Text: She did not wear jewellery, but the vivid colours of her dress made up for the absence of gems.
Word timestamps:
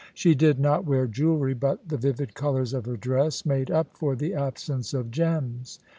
She 0.15 0.33
did 0.33 0.59
not 0.59 0.83
wear 0.83 1.05
jewellery, 1.05 1.53
but 1.53 1.87
the 1.87 1.95
vivid 1.95 2.33
colours 2.33 2.73
of 2.73 2.87
her 2.87 2.97
dress 2.97 3.45
made 3.45 3.69
up 3.69 3.95
for 3.95 4.15
the 4.15 4.33
absence 4.33 4.95
of 4.95 5.11
gems. 5.11 5.77